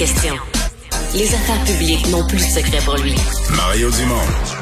[0.00, 3.16] Les affaires publiques n'ont plus de secret pour lui.
[3.56, 4.57] Mario Dumont.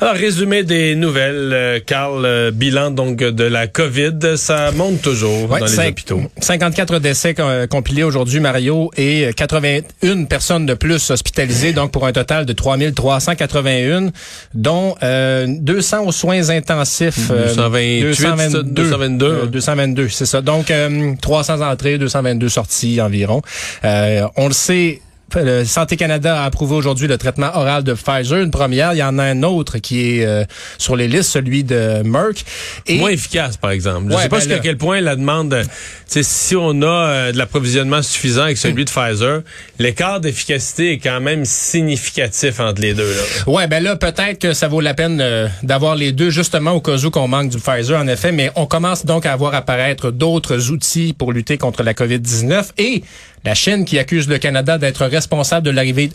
[0.00, 5.50] Alors, résumé des nouvelles, euh, Carl, euh, bilan donc de la COVID, ça monte toujours
[5.50, 6.20] Ouais, dans les hôpitaux.
[6.40, 12.12] 54 décès euh, compilés aujourd'hui, Mario, et 81 personnes de plus hospitalisées, donc pour un
[12.12, 14.10] total de 3381,
[14.54, 17.30] dont euh, 200 aux soins intensifs.
[17.30, 19.26] euh, 228, 222.
[19.26, 20.40] euh, 222, c'est ça.
[20.40, 23.42] Donc, euh, 300 entrées, 222 sorties environ.
[23.84, 25.00] Euh, on le sait,
[25.36, 28.92] le Santé Canada a approuvé aujourd'hui le traitement oral de Pfizer, une première.
[28.92, 30.44] Il y en a un autre qui est euh,
[30.78, 32.44] sur les listes, celui de Merck.
[32.86, 34.10] Et Moins efficace, par exemple.
[34.10, 35.62] Je Ouais, sais pas ben jusqu'à quel point la demande,
[36.06, 39.42] si on a euh, de l'approvisionnement suffisant avec celui de Pfizer,
[39.78, 43.08] l'écart d'efficacité est quand même significatif entre les deux.
[43.10, 43.52] Là.
[43.52, 46.80] Ouais, ben là, peut-être que ça vaut la peine euh, d'avoir les deux, justement, au
[46.80, 50.10] cas où qu'on manque du Pfizer, en effet, mais on commence donc à voir apparaître
[50.10, 53.02] d'autres outils pour lutter contre la COVID-19 et
[53.44, 56.10] la Chine qui accuse le Canada d'être responsable de l'arrivée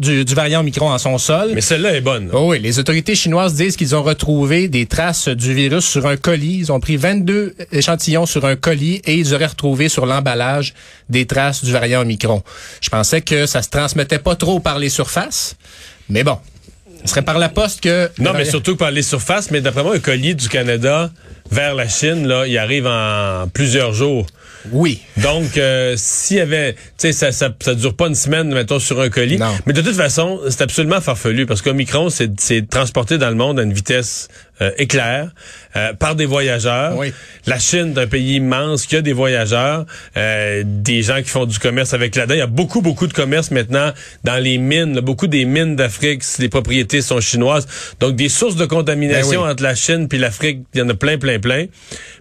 [0.00, 1.50] du, du variant Omicron en son sol.
[1.54, 2.30] Mais celle-là est bonne.
[2.32, 6.16] Oh oui, les autorités chinoises disent qu'ils ont retrouvé des traces du virus sur un
[6.16, 6.58] colis.
[6.58, 10.74] Ils ont pris 22 échantillons sur un colis et ils auraient retrouvé sur l'emballage
[11.08, 12.42] des traces du variant Omicron.
[12.80, 15.56] Je pensais que ça se transmettait pas trop par les surfaces,
[16.08, 16.38] mais bon.
[17.04, 18.10] Ce serait par la poste que...
[18.18, 19.50] Non, mais surtout par les surfaces.
[19.50, 21.10] Mais d'après moi, un colis du Canada
[21.50, 24.26] vers la Chine, là, il arrive en plusieurs jours.
[24.72, 25.00] Oui.
[25.16, 28.78] Donc, euh, s'il y avait, tu sais, ça, ça, ça dure pas une semaine, mettons,
[28.78, 29.38] sur un colis.
[29.38, 29.56] Non.
[29.66, 33.58] Mais de toute façon, c'est absolument farfelu parce qu'Omicron, c'est, c'est transporté dans le monde
[33.58, 34.28] à une vitesse
[34.62, 35.30] euh, éclair
[35.74, 36.96] euh, par des voyageurs.
[36.98, 37.14] Oui.
[37.46, 39.86] La Chine, est un pays immense qui a des voyageurs,
[40.18, 42.34] euh, des gens qui font du commerce avec là-dedans.
[42.34, 44.96] Il y a beaucoup, beaucoup de commerce maintenant dans les mines.
[44.96, 45.00] là.
[45.00, 47.66] beaucoup des mines d'Afrique, les propriétés sont chinoises.
[48.00, 49.52] Donc, des sources de contamination Ben oui.
[49.52, 51.64] entre la Chine puis l'Afrique, il y en a plein, plein, plein.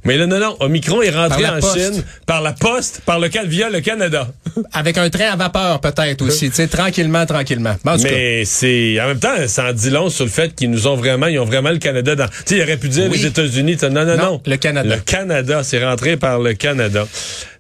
[0.06, 1.78] Mais là, non, non, Omicron est rentré en poste.
[1.78, 4.30] Chine par la poste, par lequel via le Canada.
[4.72, 7.76] Avec un train à vapeur peut-être aussi, tu sais, tranquillement, tranquillement.
[8.02, 10.96] Mais c'est en même temps, ça en dit long sur le fait qu'ils nous ont
[10.96, 12.29] vraiment, ils ont vraiment le Canada dans.
[12.46, 13.18] Tu il aurait pu dire Oui.
[13.18, 13.78] les États-Unis.
[13.84, 14.96] non, non, Non, le Canada.
[14.96, 17.08] Le Canada, c'est rentré par le Canada.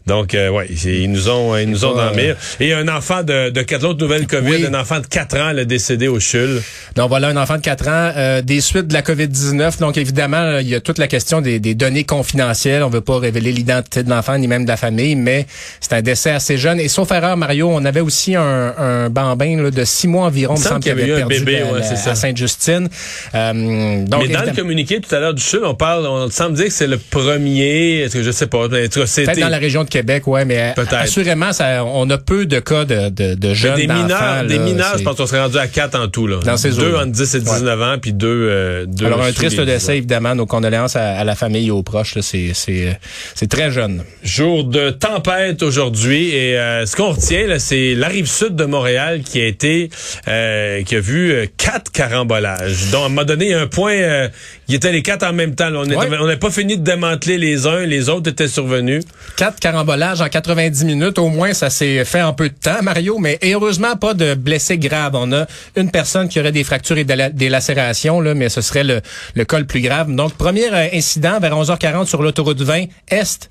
[0.09, 2.36] Donc, euh, ouais, ils nous ont, ils nous ont dans le mire.
[2.59, 4.66] Et un enfant de, de quatre l'autre nouvelle COVID, Oui.
[4.66, 6.62] un enfant de 4 ans, le décédé au CHUL.
[6.96, 9.80] Donc voilà un enfant de 4 ans, euh, des suites de la COVID-19.
[9.80, 12.84] Donc évidemment, euh, il y a toute la question des, des données confidentielles.
[12.84, 15.46] On veut pas révéler l'identité de l'enfant ni même de la famille, mais
[15.80, 16.80] c'est un décès assez jeune.
[16.80, 20.56] Et sauf erreur, Mario, on avait aussi un, un bambin là, de 6 mois environ,
[20.56, 22.12] Il me semble qu'il avait avait eu un perdu bébé, la- ouais, la- c'est ça.
[22.12, 22.90] à Sainte-Justine.
[23.36, 26.56] Euh, donc, Mais dans le communiqué tout à l'heure du CHUL, on parle, on semble
[26.56, 29.50] dire que c'est le premier, est-ce que je sais pas, tout cas, c'était Peut-être dans
[29.50, 33.35] la région de Québec, ouais, mais assurément, ça, on a peu de cas de, de,
[33.35, 36.07] de Mais jeunes des mineurs, des mineurs, je pense qu'on serait rendu à 4 en
[36.07, 36.37] tout, là.
[36.43, 39.57] Dans ces deux entre 10 et 19 ans, puis deux, euh, deux Alors un triste
[39.57, 39.73] les 10 ans.
[39.73, 42.17] décès, évidemment, nos condoléances à, à la famille et aux proches.
[42.21, 44.03] C'est très jeune.
[44.23, 48.66] Jour de tempête aujourd'hui et euh, ce qu'on retient là, c'est la rive sud de
[48.66, 49.89] Montréal qui a été
[50.27, 52.91] euh, qui a vu quatre carambolages.
[52.91, 54.29] Donc à un moment donné, un point,
[54.67, 55.69] il était les quatre en même temps.
[55.69, 55.79] là.
[55.85, 56.07] On Ouais.
[56.19, 59.03] on n'a pas fini de démanteler les uns, les autres étaient survenus.
[59.35, 63.39] Quatre en 90 minutes, au moins ça s'est fait en peu de temps, Mario, mais
[63.44, 65.16] heureusement pas de blessés graves.
[65.16, 68.83] On a une personne qui aurait des fractures et des lacérations, là, mais ce serait
[68.83, 69.01] le,
[69.33, 70.13] le cas le plus grave.
[70.13, 73.49] Donc, premier euh, incident vers 11h40 sur l'autoroute 20 Est,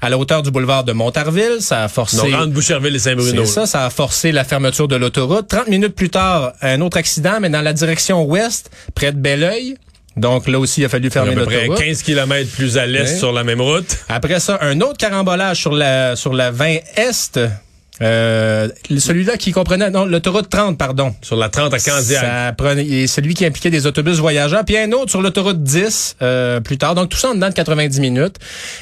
[0.00, 1.56] à la hauteur du boulevard de Montarville.
[1.60, 2.16] Ça a forcé...
[2.18, 3.44] Donc entre Boucherville et Saint-Bruno.
[3.44, 5.48] Ça, ça a forcé la fermeture de l'autoroute.
[5.48, 9.76] 30 minutes plus tard, un autre accident, mais dans la direction ouest, près de Belleuil.
[10.16, 11.84] Donc là aussi, il a fallu À fermer peu près l'autoroute.
[11.84, 13.98] 15 km plus à l'est sur la même route.
[14.08, 17.40] Après ça, un autre carambolage sur la sur la 20 Est.
[18.02, 21.14] Euh, celui-là qui comprenait non l'autoroute 30 pardon.
[21.22, 22.20] Sur la 30 à Candiac.
[22.20, 26.60] Ça prenait celui qui impliquait des autobus voyageurs, puis un autre sur l'autoroute 10 euh,
[26.60, 26.94] plus tard.
[26.94, 28.36] Donc tout ça en dedans de 90 minutes.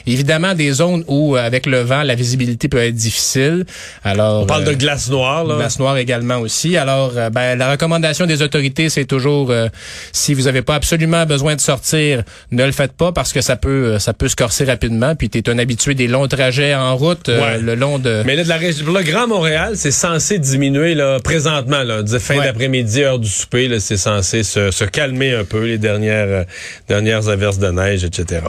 [0.06, 3.64] Évidemment des zones où euh, avec le vent la visibilité peut être difficile.
[4.04, 5.44] Alors On parle euh, de glace noire.
[5.44, 5.56] Là.
[5.56, 6.76] Glace noire également aussi.
[6.76, 9.68] Alors, euh, ben, la recommandation des autorités, c'est toujours euh,
[10.12, 13.56] si vous n'avez pas absolument besoin de sortir, ne le faites pas parce que ça
[13.56, 15.14] peut euh, ça peut se corser rapidement.
[15.16, 17.58] Puis tu es un habitué des longs trajets en route euh, Ouais.
[17.60, 18.22] le long de.
[18.26, 21.82] Mais là, de la région, Grand Montréal, c'est censé diminuer là, présentement.
[21.82, 22.44] Là, fin Ouais.
[22.44, 26.44] d'après-midi, heure du souper, là, c'est censé se, se calmer un peu les dernières euh,
[26.88, 28.42] dernières averses de neige, etc.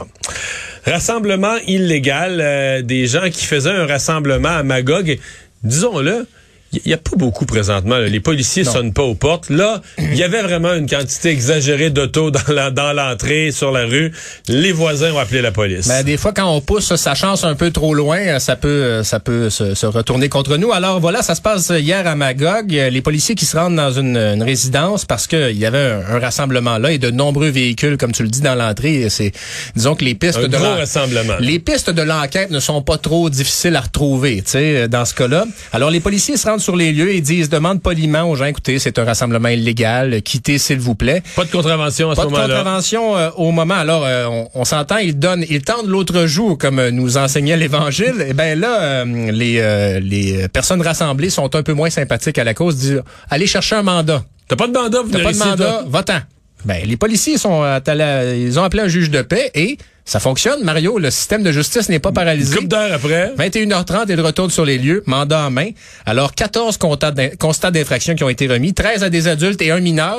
[0.84, 5.18] Rassemblement illégal, euh, des gens qui faisaient un rassemblement à Magog.
[5.62, 6.26] Disons-le,
[6.72, 7.96] il n'y a pas beaucoup présentement.
[7.98, 8.06] là.
[8.06, 8.72] Les policiers Non.
[8.72, 9.50] sonnent pas aux portes.
[9.50, 13.84] Là, il y avait vraiment une quantité exagérée d'autos dans la- dans l'entrée, sur la
[13.86, 14.12] rue.
[14.48, 15.88] Les voisins ont appelé la police.
[15.88, 18.68] Ben, des fois, quand on pousse sa chance un peu trop loin, euh, ça peut,
[18.68, 20.72] euh, ça peut se, se retourner contre nous.
[20.72, 22.74] Alors voilà, ça se passe hier à Magog.
[22.74, 26.16] Euh, Les policiers qui se rendent dans une, une résidence parce qu'il y avait un,
[26.16, 29.08] un rassemblement là et de nombreux véhicules, comme tu le dis, dans l'entrée.
[29.10, 29.32] C'est,
[29.74, 31.34] disons que les pistes un de gros rassemblement.
[31.40, 35.14] les pistes de l'enquête ne sont pas trop difficiles à retrouver, tu sais, dans ce
[35.14, 35.44] cas-là.
[35.72, 38.78] Alors, les policiers se rendent sur les lieux et disent, demandent poliment aux gens, écoutez,
[38.78, 41.22] c'est un rassemblement illégal, quittez s'il vous plaît.
[41.34, 42.54] Pas de contravention à Pas ce de moment-là.
[42.56, 43.74] contravention euh, au moment.
[43.74, 47.56] Alors, euh, on, on s'entend, ils donnent, ils tendent l'autre joue, comme euh, nous enseignait
[47.56, 48.24] l'Évangile.
[48.28, 52.44] Et ben là, euh, les, euh, les personnes rassemblées sont un peu moins sympathiques à
[52.44, 52.76] la cause.
[52.76, 54.22] Disent, allez chercher un mandat.
[54.48, 56.18] T'as pas de mandat, vous T'as pas de mandat, va-t'en.
[56.66, 59.78] Ben, les policiers sont allés- ils ont appelé un juge de paix et
[60.10, 60.98] ça fonctionne, Mario.
[60.98, 62.56] Le système de justice n'est pas paralysé.
[62.56, 63.32] couple d'heures après.
[63.38, 65.70] 21h30 et de retour sur les lieux, mandat en main.
[66.04, 69.70] Alors, 14 constats d'in- constats d'infraction qui ont été remis, 13 à des adultes et
[69.70, 70.18] un mineur.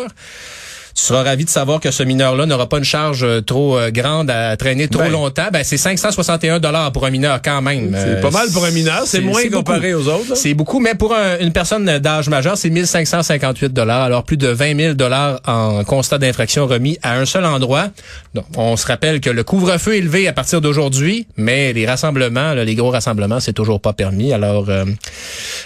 [0.95, 3.91] Tu seras ravi de savoir que ce mineur-là n'aura pas une charge euh, trop euh,
[3.91, 5.09] grande à traîner trop Ben.
[5.11, 5.47] longtemps.
[5.51, 7.91] Ben, c'est 561 dollars pour un mineur quand même.
[7.93, 9.03] C'est Euh, pas mal pour un mineur.
[9.05, 10.09] C'est moins comparé beaucoup.
[10.09, 10.35] aux autres.
[10.35, 14.01] C'est beaucoup, mais pour un- une personne d'âge majeur, c'est 1558 dollars.
[14.03, 17.87] Alors plus de 20 000 dollars en constat d'infraction remis à un seul endroit.
[18.33, 22.53] Donc, on se rappelle que le couvre-feu est levé à partir d'aujourd'hui, mais les rassemblements,
[22.53, 24.33] là, les gros rassemblements, c'est toujours pas permis.
[24.33, 24.85] Alors euh,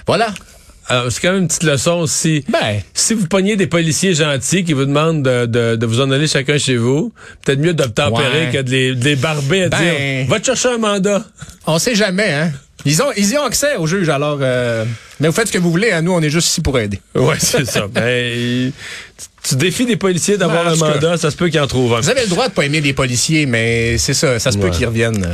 [0.08, 0.28] voilà.
[0.88, 2.46] Alors, c'est quand même une petite leçon aussi.
[2.50, 6.12] Ben, Si vous pognez des policiers gentils qui vous demandent de, de, de vous en
[6.12, 7.12] aller chacun chez vous,
[7.44, 8.52] peut-être mieux d'obtempérer Ouais.
[8.54, 9.80] que de les, de les barber à Ben.
[9.80, 11.24] dire Va te chercher un mandat.
[11.66, 12.52] on sait jamais, hein.
[12.88, 14.38] Ils ont, ils y ont accès au juge, alors.
[14.42, 14.86] euh,
[15.20, 15.92] mais vous faites ce que vous voulez.
[15.92, 17.00] Hein, nous, on est juste ici pour aider.
[17.16, 17.88] Ouais, c'est ça.
[17.92, 18.72] Ben,
[19.48, 20.94] tu, défies des policiers d'avoir Ben, en un cas.
[20.94, 22.02] mandat, ça se peut qu'ils en trouvent un.
[22.02, 24.38] Vous avez le droit de pas aimer les policiers, mais c'est ça.
[24.38, 25.26] Ça se peut qu'ils reviennent.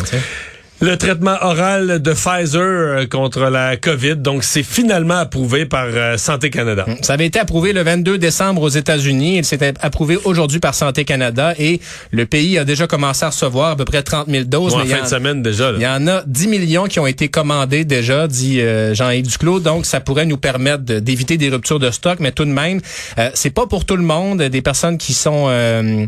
[0.83, 6.17] Le traitement oral de Pfizer euh, contre la COVID, donc c'est finalement approuvé par euh,
[6.17, 6.87] Santé Canada.
[7.03, 9.37] Ça avait été approuvé le 22 décembre aux États-Unis.
[9.37, 11.79] Il s'est approuvé aujourd'hui par Santé Canada et
[12.09, 14.73] le pays a déjà commencé à recevoir à peu près 30 000 doses.
[14.73, 15.71] Bon, en mais fin en- de semaine déjà.
[15.71, 15.77] là.
[15.77, 19.59] Il y en a 10 millions qui ont été commandés déjà, dit euh, Jean-Yves Duclos.
[19.59, 22.81] Donc, ça pourrait nous permettre d'éviter des ruptures de stock, mais tout de même,
[23.19, 24.41] euh, c'est pas pour tout le monde.
[24.41, 26.07] Des personnes qui sont euh,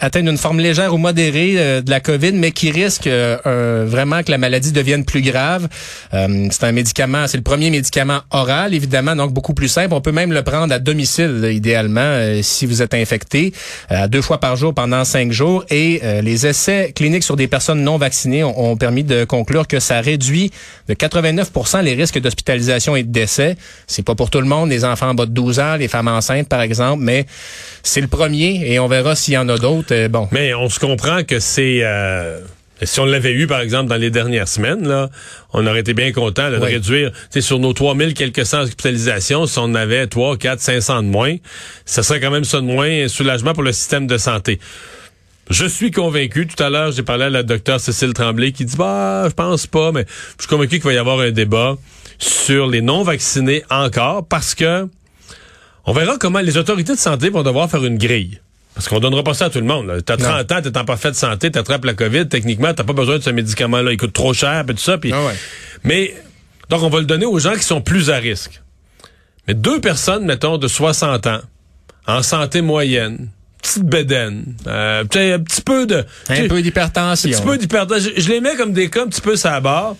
[0.00, 3.08] atteintes d'une forme légère ou modérée de la COVID, mais qui risquent
[3.46, 5.68] euh, euh, vraiment que la maladie devienne plus grave.
[6.14, 9.94] Euh, c'est un médicament, c'est le premier médicament oral, évidemment, donc beaucoup plus simple.
[9.94, 13.52] On peut même le prendre à domicile, idéalement, euh, si vous êtes infecté,
[13.90, 15.64] euh, deux fois par jour pendant cinq jours.
[15.70, 19.66] Et euh, les essais cliniques sur des personnes non vaccinées ont, ont permis de conclure
[19.66, 20.50] que ça réduit
[20.88, 21.50] de 89
[21.82, 23.56] les risques d'hospitalisation et de décès.
[23.86, 26.08] C'est pas pour tout le monde, les enfants en bas de 12 ans, les femmes
[26.08, 27.26] enceintes, par exemple, mais
[27.82, 30.08] c'est le premier et on verra s'il y en a d'autres.
[30.08, 30.28] Bon.
[30.32, 31.80] Mais on se comprend que c'est...
[31.82, 32.40] euh,
[32.82, 35.08] si on l'avait eu, par exemple, dans les dernières semaines, là,
[35.52, 36.72] on aurait été bien content là, de Oui.
[36.72, 41.36] réduire, sur nos 3000 quelques cent hospitalisations, si on avait 3, 4, 500 de moins,
[41.86, 44.60] ça serait quand même ça de moins, un soulagement pour le système de santé.
[45.48, 46.46] Je suis convaincu.
[46.48, 49.66] Tout à l'heure, j'ai parlé à la docteure Cécile Tremblay qui dit, bah, je pense
[49.68, 50.04] pas, mais
[50.36, 51.76] je suis convaincu qu'il va y avoir un débat
[52.18, 54.88] sur les non-vaccinés encore parce que
[55.84, 58.40] on verra comment les autorités de santé vont devoir faire une grille.
[58.76, 60.02] Parce qu'on donnera pas ça à tout le monde.
[60.04, 63.22] T'as 30 ans, t'es en parfaite santé, t'attrapes la COVID, techniquement, t'as pas besoin de
[63.22, 63.90] ce médicament-là.
[63.90, 64.98] Il coûte trop cher, puis tout ça.
[64.98, 65.12] Puis...
[65.14, 65.32] Ah ouais.
[65.82, 66.14] Mais,
[66.68, 68.60] donc, on va le donner aux gens qui sont plus à risque.
[69.48, 71.40] Mais deux personnes, mettons, de 60 ans,
[72.06, 73.30] en santé moyenne,
[73.62, 76.04] petite bédaine, euh, un petit peu de...
[76.28, 77.30] Un peu d'hypertension.
[77.30, 78.10] un petit peu d'hypertension.
[78.14, 79.96] Je, je les mets comme des cas un petit peu ça barre.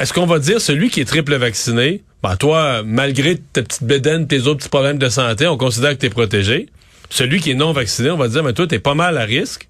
[0.00, 4.26] Est-ce qu'on va dire celui qui est triple vacciné, ben toi, malgré ta petite bédaine,
[4.26, 6.68] tes autres petits problèmes de santé, on considère que tu es protégé.
[7.10, 9.24] Celui qui est non vacciné, on va dire, mais toi, tu es pas mal à
[9.24, 9.68] risque.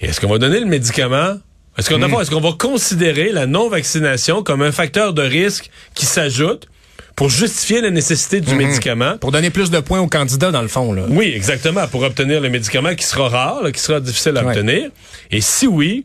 [0.00, 1.36] Et est-ce qu'on va donner le médicament?
[1.78, 6.66] Est-ce qu'on est-ce qu'on va considérer la non-vaccination comme un facteur de risque qui s'ajoute
[7.14, 9.18] pour justifier la nécessité du médicament?
[9.18, 10.92] Pour donner plus de points aux candidats, dans le fond.
[10.92, 11.04] Là.
[11.08, 14.48] Oui, exactement, pour obtenir le médicament qui sera rare, là, qui sera difficile à Ouais.
[14.56, 14.90] obtenir.
[15.30, 16.04] Et si oui,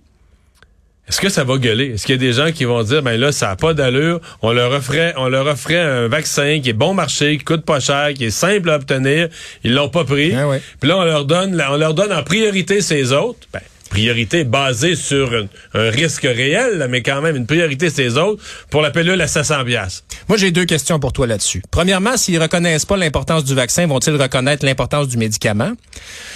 [1.09, 1.93] est-ce que ça va gueuler?
[1.93, 4.19] Est-ce qu'il y a des gens qui vont dire, ben là, ça n'a pas d'allure,
[4.41, 7.79] on leur offrait, on leur offrait un vaccin qui est bon marché, qui coûte pas
[7.79, 9.29] cher, qui est simple à obtenir,
[9.63, 10.33] ils l'ont pas pris.
[10.35, 10.61] Ah ouais.
[10.79, 13.39] Puis là, on leur donne, on leur donne en priorité ces autres.
[13.53, 18.17] Ben, priorité basée sur un, un risque réel, là, mais quand même une priorité ces
[18.17, 20.03] autres pour la pilule à 700 piastres.
[20.27, 21.61] Moi, j'ai deux questions pour toi là-dessus.
[21.71, 25.71] Premièrement, s'ils reconnaissent pas l'importance du vaccin, vont-ils reconnaître l'importance du médicament?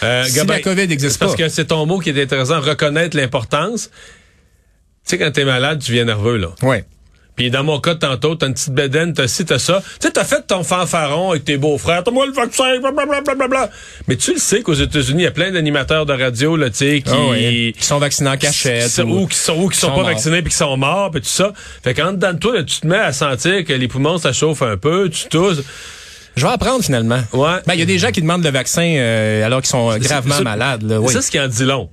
[0.03, 1.43] Euh, Si Gabin, la COVID n'existe c'est Parce pas.
[1.43, 3.89] que c'est ton mot qui est intéressant, reconnaître l'importance.
[5.05, 6.49] Tu sais, quand t'es malade, tu viens nerveux, là.
[6.61, 6.77] Oui.
[7.35, 9.81] Puis dans mon cas, tantôt, t'as une petite bedaine, t'as ci, t'as ça.
[9.99, 12.03] Tu sais, t'as fait ton fanfaron avec tes beaux-frères.
[12.03, 13.69] T'as moi le vaccin, blablabla.
[14.07, 16.77] Mais tu le sais qu'aux États-Unis, il y a plein d'animateurs de radio, là, tu
[16.77, 17.11] sais, qui...
[17.11, 18.93] Ah oui, qui sont vaccinés en cachette.
[18.93, 21.29] Qui, ou, qui sont, ou qui sont, pas vaccinés puis qui sont morts, puis tout
[21.29, 21.53] ça.
[21.83, 24.33] Fait qu'en dedans de toi, là, tu te mets à sentir que les poumons, ça
[24.33, 25.63] chauffe un peu, tu tousses.
[26.35, 27.21] Je vais apprendre finalement.
[27.33, 27.57] Ouais.
[27.65, 30.41] Ben, il y a des gens qui demandent le vaccin euh, alors qu'ils sont gravement
[30.41, 30.83] malades.
[30.83, 30.99] Là.
[30.99, 31.07] Oui.
[31.07, 31.89] C'est ça ce qui en dit long.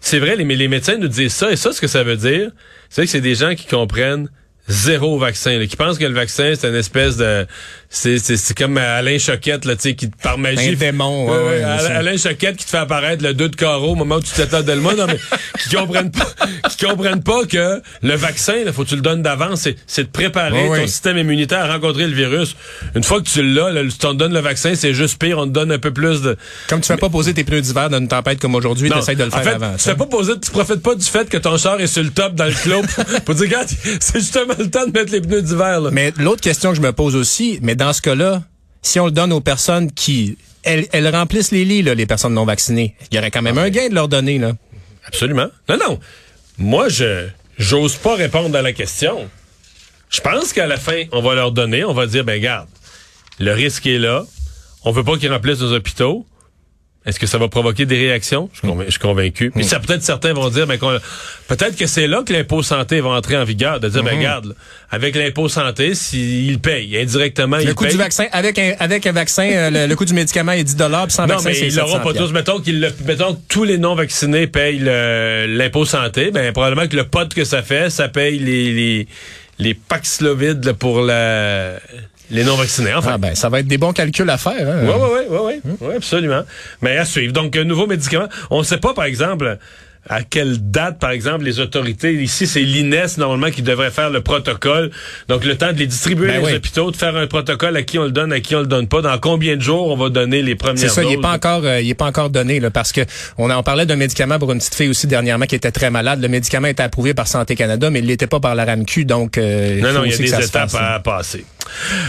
[0.00, 2.50] C'est vrai, les, les médecins nous disent ça, et ça, ce que ça veut dire,
[2.88, 4.28] c'est que c'est des gens qui comprennent
[4.70, 7.46] zéro vaccin, là, qui pensent que le vaccin, c'est une espèce de...
[7.90, 10.70] C'est comme Alain Choquette, là, tu sais, qui par magie...
[10.70, 11.28] Un démon.
[11.28, 14.16] Ouais, ouais, Alain, Alain Choquette qui te fait apparaître le 2 de carreau au moment
[14.16, 15.18] où tu t'attends de le moi, non, mais
[15.58, 16.32] qui comprennent pas,
[16.68, 20.08] qui comprennent pas que le vaccin, il faut que tu le donnes d'avance, c'est de
[20.08, 22.54] préparer Ouais, ton système immunitaire à rencontrer le virus.
[22.94, 25.46] Une fois que tu l'as, là, tu t'en donnes le vaccin, c'est juste pire, on
[25.46, 26.36] te donne un peu plus de...
[26.68, 29.24] Comme tu fais pas poser tes pneus d'hiver dans une tempête comme aujourd'hui, t'essayes de
[29.24, 29.72] le en faire fait, avant.
[29.72, 32.10] Tu fais pas poser, tu profites pas du fait que ton char est sur le
[32.10, 32.82] top dans le clos
[33.24, 33.68] pour dire, regarde,
[34.00, 35.90] c'est justement le temps de mettre les pneus d'hiver, là.
[35.90, 38.42] Mais l'autre question que je me pose aussi, mais dans ce cas-là,
[38.82, 42.34] si on le donne aux personnes qui elles, elles remplissent les lits, là, les personnes
[42.34, 44.38] non vaccinées, il y aurait quand même un gain de leur donner.
[44.38, 44.52] Là.
[45.06, 45.48] Absolument.
[45.68, 46.00] Non, non.
[46.58, 49.28] Moi, je j'ose pas répondre à la question.
[50.08, 52.68] Je pense qu'à la fin, on va leur donner, on va dire, ben garde,
[53.38, 54.24] le risque est là.
[54.84, 56.26] On veut pas qu'ils remplissent nos hôpitaux.
[57.06, 58.50] Est-ce que ça va provoquer des réactions?
[58.52, 59.50] Je suis, convain- je suis convaincu.
[59.50, 60.78] Puis ça, peut-être certains vont dire, ben,
[61.48, 64.46] peut-être que c'est là que l'impôt santé va entrer en vigueur, de dire, ben, regarde,
[64.48, 64.52] là,
[64.90, 67.92] avec l'impôt santé, s'il paye indirectement, Le il coût paye.
[67.92, 70.74] du vaccin, avec un, avec un vaccin, euh, le, le coût du médicament est 10
[70.76, 72.32] puis sans Non, vaccin, mais ils l'auront 700 pas tous.
[72.32, 76.30] Mettons, qu'ils le- mettons que tous les non-vaccinés payent l'impôt santé.
[76.30, 79.08] Ben, probablement que le pot que ça fait, ça paye les, les,
[79.58, 81.76] les Paxlovid là, pour la,
[82.30, 82.94] les non-vaccinés.
[82.94, 83.12] Enfin.
[83.14, 84.52] Ah ben, ça va être des bons calculs à faire.
[84.68, 84.82] Hein?
[84.84, 86.42] Oui, oui, oui, oui, oui, absolument.
[86.82, 87.32] Mais à suivre.
[87.32, 88.28] Donc, un nouveau médicament.
[88.50, 89.58] On ne sait pas, par exemple,
[90.08, 94.22] à quelle date, par exemple, les autorités, ici, c'est l'INES, normalement, qui devrait faire le
[94.22, 94.90] protocole.
[95.28, 96.54] Donc, le temps de les distribuer Ben les oui.
[96.54, 98.88] hôpitaux, de faire un protocole à qui on le donne, à qui on le donne
[98.88, 99.02] pas.
[99.02, 101.14] Dans combien de jours on va donner les premières C'est ça, il doses.
[101.18, 103.02] est pas encore, euh, il est pas encore donné là, parce que
[103.36, 106.22] on en parlait d'un médicament pour une petite fille aussi dernièrement qui était très malade.
[106.22, 109.36] Le médicament était approuvé par Santé Canada, mais il l'était pas par la RAMQ, donc
[109.36, 110.94] euh, Non, non, il y a des étapes fasse, hein.
[110.94, 111.44] à passer.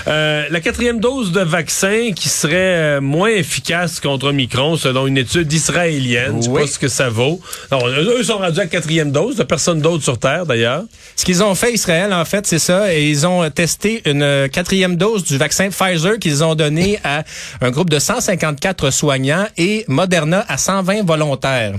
[0.08, 5.18] Euh, la quatrième dose de vaccin qui serait euh, moins efficace contre Omicron selon une
[5.18, 6.38] étude israélienne.
[6.38, 6.62] Je sais Oui.
[6.62, 7.40] pas ce que ça vaut.
[7.72, 9.36] Non, eux eux sont rendus à la quatrième dose.
[9.36, 10.84] De personne d'autre sur Terre, d'ailleurs.
[11.16, 12.94] Ce qu'ils ont fait, Israël, en fait, c'est ça.
[12.94, 17.24] Et ils ont testé une euh, quatrième dose du vaccin Pfizer qu'ils ont donné à
[17.62, 21.74] un groupe de 154 soignants et Moderna à 120 volontaires.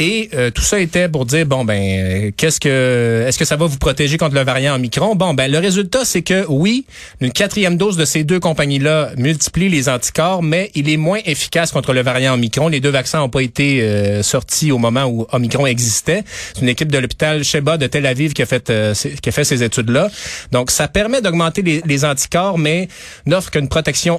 [0.00, 3.56] Et euh, tout ça était pour dire bon ben euh, qu'est-ce que est-ce que ça
[3.56, 5.14] va vous protéger contre le variant Omicron?
[5.14, 6.86] Bon ben le résultat c'est que oui,
[7.20, 11.70] une quatrième dose de ces deux compagnies-là multiplie les anticorps, mais il est moins efficace
[11.70, 12.68] contre le variant Omicron.
[12.68, 16.24] Les deux vaccins n'ont pas été euh, sortis au moment où Omicron existait.
[16.54, 19.32] C'est une équipe de l'hôpital Sheba de Tel Aviv qui a fait euh, qui a
[19.32, 20.08] fait ces études-là.
[20.50, 22.88] Donc ça permet d'augmenter les, les anticorps, mais
[23.26, 24.18] n'offre qu'une protection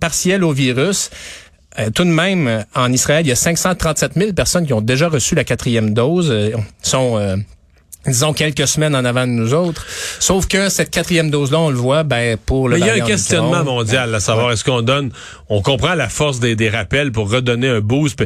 [0.00, 1.10] partielle au virus.
[1.78, 4.80] Euh, tout de même, euh, en Israël, il y a 537 000 personnes qui ont
[4.82, 6.30] déjà reçu la quatrième dose.
[6.30, 6.50] Euh,
[6.82, 7.36] sont euh,
[8.06, 9.86] disons quelques semaines en avant de nous autres.
[10.18, 13.04] Sauf que cette quatrième dose-là, on le voit, ben pour le Mais il y a
[13.04, 15.12] un questionnement mondial à savoir est-ce qu'on donne,
[15.48, 18.22] on comprend la force des, des rappels pour redonner un boost,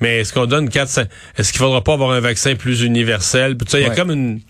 [0.00, 1.08] mais est-ce qu'on donne 4, 5,
[1.38, 3.56] est-ce qu'il faudra pas avoir un vaccin plus universel?
[3.56, 3.96] Puis, tu sais, il y a Ouais.
[3.96, 4.40] comme une,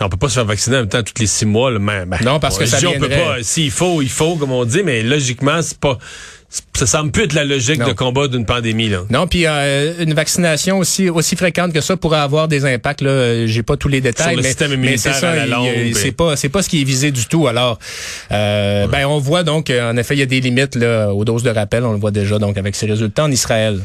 [0.00, 2.06] on peut pas se faire vacciner en même temps tous les six mois, là, mais,
[2.06, 4.64] ben, Non, parce que ça dit, on peut pas, s'il faut, il faut, comme on
[4.64, 5.98] dit, mais logiquement, c'est pas,
[6.80, 7.88] ça semble plus être la logique Non.
[7.88, 9.02] de combat d'une pandémie, là.
[9.10, 13.02] Non, puis euh, une vaccination aussi aussi fréquente que ça pourrait avoir des impacts.
[13.02, 15.30] Là, j'ai pas tous les détails, Sur le mais, système mais immunitaire ça.
[15.32, 15.94] à la longue, ben.
[15.94, 17.46] C'est pas c'est pas ce qui est visé du tout.
[17.48, 17.78] Alors,
[18.32, 21.42] euh, ben on voit donc en effet il y a des limites là aux doses
[21.42, 21.84] de rappel.
[21.84, 23.80] On le voit déjà donc avec ces résultats en Israël.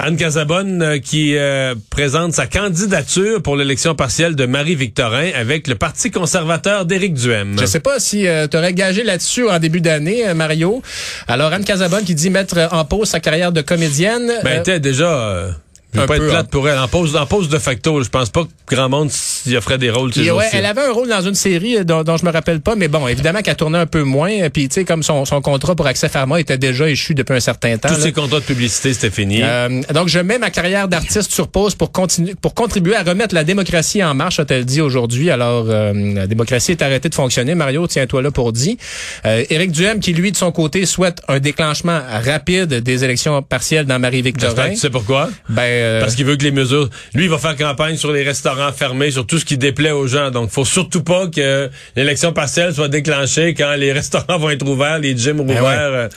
[0.00, 5.74] Anne Casabonne euh, qui euh, présente sa candidature pour l'élection partielle de Marie-Victorin avec le
[5.74, 7.56] Parti conservateur d'Éric Duhem.
[7.60, 10.82] Je sais pas si tu aurais gagé là-dessus en début d'année, euh, Mario.
[11.26, 14.30] Alors Anne Casabonne qui dit mettre en pause sa carrière de comédienne.
[14.44, 15.48] Ben, Euh, était déjà.
[15.94, 16.48] Je veux pas être plate hein.
[16.50, 16.78] pour elle.
[16.78, 19.90] En pause, en pause de facto, je pense pas que grand monde s'y offrait des
[19.90, 20.10] rôles.
[20.16, 22.74] ouais, elle avait un rôle dans une série euh, dont, dont je me rappelle pas,
[22.76, 24.30] mais bon, évidemment qu'elle tournait un peu moins.
[24.30, 27.34] euh, Puis, tu sais, comme son, son contrat pour Accès Pharma était déjà échu depuis
[27.34, 27.88] un certain temps.
[27.88, 28.00] Tous là.
[28.04, 29.40] ces contrats de publicité, c'était fini.
[29.42, 33.34] Euh, donc, je mets ma carrière d'artiste sur pause pour continuer, pour contribuer à remettre
[33.34, 35.30] la démocratie en marche, a-t-elle dit aujourd'hui.
[35.30, 37.54] Alors, euh, la démocratie est arrêtée de fonctionner.
[37.54, 38.76] Mario, tiens-toi là pour dit.
[39.24, 43.86] Euh, Éric Duhem, qui lui, de son côté, souhaite un déclenchement rapide des élections partielles
[43.86, 44.70] dans Marie-Victorin.
[44.70, 45.30] tu sais pourquoi?
[45.48, 46.88] Ben, Euh, Parce qu'il veut que les mesures...
[47.14, 50.06] Lui, il va faire campagne sur les restaurants fermés, sur tout ce qui déplaît aux
[50.06, 50.30] gens.
[50.30, 54.98] Donc, faut surtout pas que l'élection partielle soit déclenchée quand les restaurants vont être ouverts,
[54.98, 56.08] les gyms Ben ouverts euh,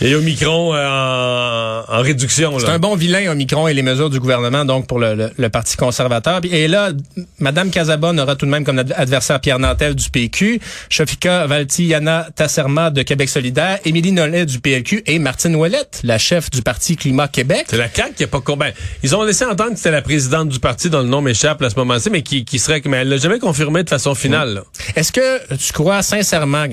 [0.00, 2.58] et Omicron euh, en, en réduction.
[2.58, 5.48] C'est un bon vilain, Omicron, et les mesures du gouvernement, donc, pour le, le- le
[5.48, 6.40] Parti conservateur.
[6.50, 6.90] Et là,
[7.38, 12.28] Mme Casabonne aura tout de même comme ad- adversaire Pierre Nantel du PQ, Shafika Valti-Yana
[12.34, 16.96] Tasserma de Québec solidaire, Émilie Nollet du PLQ et Martine Ouellette, la chef du Parti
[16.96, 17.66] Climat Québec.
[17.68, 18.70] C'est la CAQ qui a pas combien.
[19.06, 21.70] Ils ont laissé entendre que c'était la présidente du parti dont le nom m'échappe à
[21.70, 24.54] ce moment-ci, mais qui, qui serait, mais elle l'a jamais confirmé de façon finale.
[24.54, 24.62] là.
[24.96, 26.64] Est-ce que tu crois sincèrement,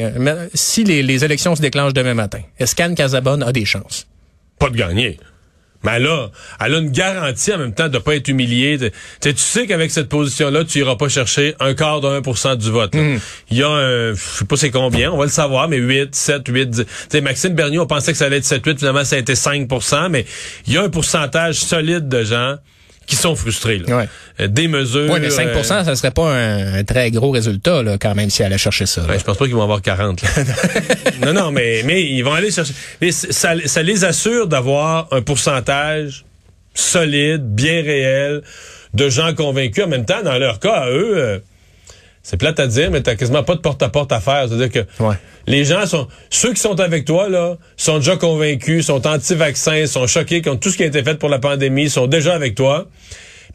[0.55, 4.07] si les, les élections se déclenchent demain matin, est-ce qu'Anne Casabonne a des chances?
[4.57, 5.19] Pas de gagner.
[5.83, 6.29] Mais elle a,
[6.63, 8.77] elle a une garantie en même temps de pas être humiliée.
[8.79, 8.89] Tu
[9.21, 12.71] sais, tu sais qu'avec cette position-là, tu iras pas chercher un quart de 1% du
[12.71, 12.95] vote.
[12.95, 13.01] là.
[13.49, 16.15] Il y a un, je sais pas c'est combien, on va le savoir, mais 8,
[16.15, 16.85] 7, 8, 10.
[16.85, 19.19] Tu sais, Maxime Bernier, on pensait que ça allait être 7, 8, finalement ça a
[19.19, 20.25] été 5% mais
[20.67, 22.55] il y a un pourcentage solide de gens
[23.05, 23.79] qui sont frustrés.
[23.79, 23.97] Là.
[23.97, 24.09] Ouais.
[24.39, 25.11] Euh, Des mesures.
[25.11, 28.29] Oui, mais 5 euh, ça serait pas un, un très gros résultat, là, quand même,
[28.29, 29.01] si elle allait chercher ça.
[29.01, 30.21] Ben, je pense pas qu'ils vont avoir 40.
[30.21, 30.29] là.
[31.25, 32.73] non, non, mais, mais ils vont aller chercher.
[33.01, 36.25] Mais ça, ça les assure d'avoir un pourcentage
[36.73, 38.41] solide, bien réel,
[38.93, 39.83] de gens convaincus.
[39.83, 41.39] En même temps, dans leur cas, à eux, euh,
[42.23, 44.47] c'est plate à dire, mais t'as quasiment pas de porte-à-porte à faire.
[44.47, 45.15] C'est-à-dire que Ouais.
[45.45, 46.07] les gens sont...
[46.29, 50.69] Ceux qui sont avec toi, là, sont déjà convaincus, sont anti-vaccins, sont choqués contre tout
[50.69, 52.87] ce qui a été fait pour la pandémie, sont déjà avec toi.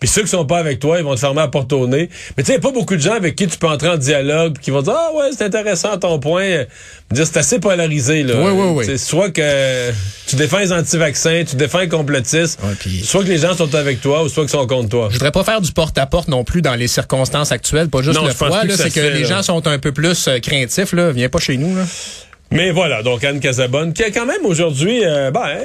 [0.00, 2.08] Puis ceux qui sont pas avec toi, ils vont te fermer à porte au nez.
[2.36, 4.70] Mais tu sais, pas beaucoup de gens avec qui tu peux entrer en dialogue qui
[4.70, 6.64] vont dire Ah ouais, c'est intéressant ton point.
[7.10, 8.34] Dire c'est assez polarisé là.
[8.36, 8.84] Oui, oui, oui.
[8.86, 9.90] C'est soit que
[10.26, 14.00] tu défends les anti-vaccins, tu défends les complotistes, Ouais, soit que les gens sont avec
[14.00, 15.08] toi ou soit qu'ils sont contre toi.
[15.10, 18.26] Je voudrais pas faire du porte-à-porte non plus dans les circonstances actuelles, pas juste Non,
[18.26, 19.28] le froid, que c'est que les là.
[19.28, 21.10] gens sont un peu plus euh, craintifs, là.
[21.12, 21.84] Viens pas chez nous, là.
[22.50, 25.58] Mais voilà, donc Anne Casabonne, qui a quand même aujourd'hui, euh, ben,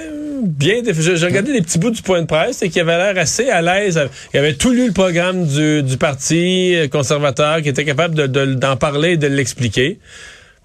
[0.44, 3.50] bien, j'ai regardé les petits bouts du point de presse et qui avait l'air assez
[3.50, 4.00] à l'aise.
[4.34, 8.54] Il avait tout lu le programme du, du parti conservateur, qui était capable de- de-
[8.54, 10.00] d'en parler et de l'expliquer.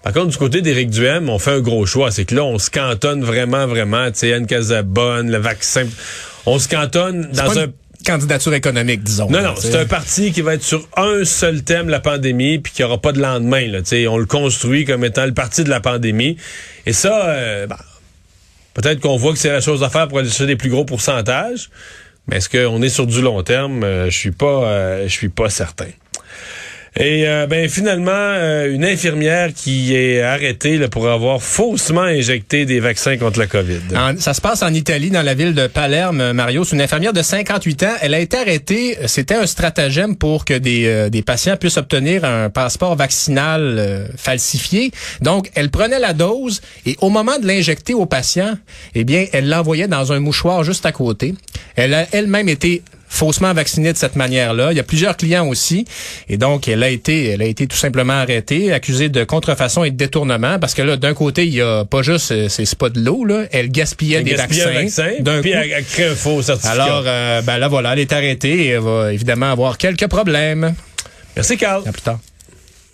[0.03, 2.09] Par contre, du côté d'Éric Duhem, on fait un gros choix.
[2.11, 4.05] C'est que là, on se cantonne vraiment, vraiment.
[4.11, 5.85] Tu sais, Anne Casabonne, le vaccin.
[6.45, 7.63] On se cantonne dans un...
[7.65, 7.71] une
[8.05, 9.29] candidature économique, disons.
[9.29, 12.71] Non, non, c'est un parti qui va être sur un seul thème, la pandémie, puis
[12.71, 13.67] qui aura pas de lendemain.
[13.67, 16.37] Là, Tu sais, on le construit comme étant le parti de la pandémie.
[16.85, 17.75] Et ça, euh, ben,
[18.73, 20.85] peut-être qu'on voit que c'est la chose à faire pour aller chercher des plus gros
[20.85, 21.69] pourcentages.
[22.27, 23.83] Mais est-ce qu'on est sur du long terme?
[23.83, 25.87] Euh, je suis pas, euh, je suis pas certain.
[26.97, 32.65] Et euh, ben finalement, euh, une infirmière qui est arrêtée là, pour avoir faussement injecté
[32.65, 33.79] des vaccins contre la COVID.
[34.17, 36.63] Ça se passe en Italie, dans la ville de Palerme, Mario.
[36.63, 37.93] C'est une infirmière de 58 ans.
[38.01, 38.97] Elle a été arrêtée.
[39.05, 44.07] C'était un stratagème pour que des, euh, des patients puissent obtenir un passeport vaccinal euh,
[44.17, 44.91] falsifié.
[45.21, 48.57] Donc, elle prenait la dose et au moment de l'injecter au patient,
[48.95, 51.35] eh bien, elle l'envoyait dans un mouchoir juste à côté.
[51.75, 54.71] Elle a elle-même été faussement vaccinée de cette manière-là.
[54.71, 55.85] Il y a plusieurs clients aussi.
[56.29, 59.91] Et donc, elle a été, elle a été tout simplement arrêtée, accusée de contrefaçon et
[59.91, 63.01] de détournement, parce que là, d'un côté, il y a pas juste, c'est pas de
[63.01, 63.45] l'eau, là.
[63.51, 65.03] Elle gaspillait Elle des gaspillait un vaccins.
[65.03, 65.57] vaccin, puis coup.
[65.57, 66.71] elle crée un faux certificat.
[66.71, 70.73] Alors, euh, ben là, voilà, elle est arrêtée et elle va évidemment avoir quelques problèmes.
[71.35, 71.83] Merci, Carl.
[71.87, 72.19] À plus tard.